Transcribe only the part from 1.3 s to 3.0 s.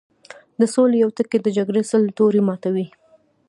د جګړې سل تورې ماتوي